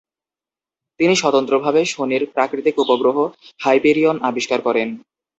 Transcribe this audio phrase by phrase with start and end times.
[0.99, 3.17] তিনি স্বতন্ত্রভাবে শনির প্রাকৃতিক উপগ্রহ
[3.59, 4.87] হাইপেরিয়ন আবিষ্কার করেন।